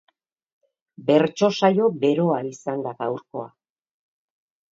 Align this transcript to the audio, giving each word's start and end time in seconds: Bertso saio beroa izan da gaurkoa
Bertso 1.09 1.49
saio 1.59 1.89
beroa 2.05 2.39
izan 2.53 2.83
da 2.87 2.93
gaurkoa 3.03 3.47